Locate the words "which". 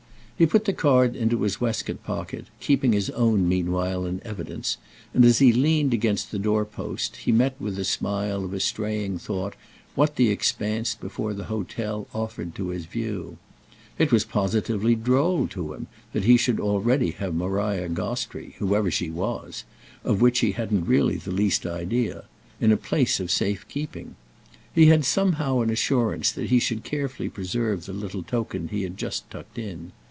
20.21-20.39